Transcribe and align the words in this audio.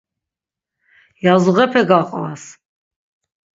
Yazuğepe 1.25 1.81
gaqvas! 1.89 2.43